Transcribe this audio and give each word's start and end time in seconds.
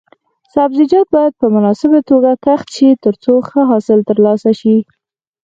سبزیجات 0.53 1.07
باید 1.15 1.33
په 1.41 1.45
مناسبه 1.55 1.99
توګه 2.09 2.31
کښت 2.45 2.67
شي 2.75 2.89
ترڅو 3.05 3.33
ښه 3.49 3.61
حاصل 3.71 3.99
ترلاسه 4.09 4.51
شي. 4.59 4.77